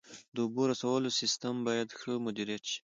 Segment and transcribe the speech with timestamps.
[0.33, 2.79] د اوبو رسولو سیستم باید ښه مدیریت شي.